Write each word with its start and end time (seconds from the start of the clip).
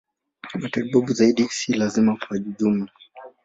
Matibabu 0.61 1.13
zaidi 1.13 1.43
si 1.49 1.73
lazima 1.73 2.17
kwa 2.17 2.37
ujumla. 2.37 2.91